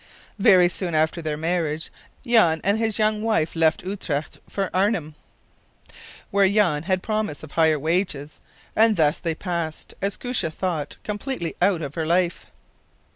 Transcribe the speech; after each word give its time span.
Very 0.39 0.67
soon 0.67 0.95
after 0.95 1.21
their 1.21 1.37
marriage 1.37 1.91
Jan 2.25 2.59
and 2.63 2.79
his 2.79 2.97
young 2.97 3.21
wife 3.21 3.55
left 3.55 3.83
Utrecht 3.83 4.39
for 4.49 4.75
Arnheim, 4.75 5.13
where 6.31 6.49
Jan 6.49 6.81
had 6.81 7.03
promise 7.03 7.43
of 7.43 7.51
higher 7.51 7.77
wages; 7.77 8.39
and 8.75 8.97
thus 8.97 9.19
they 9.19 9.35
passed, 9.35 9.93
as 10.01 10.17
Koosje 10.17 10.51
thought, 10.51 10.97
completely 11.03 11.53
out 11.61 11.83
of 11.83 11.93
her 11.93 12.07
life. 12.07 12.47